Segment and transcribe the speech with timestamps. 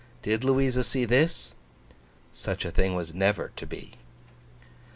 [0.23, 1.53] Did Louisa see this?
[2.33, 3.97] Such a thing was never to be.